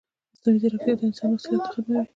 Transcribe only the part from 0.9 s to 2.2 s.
د انسان مسؤلیت نه ختموي.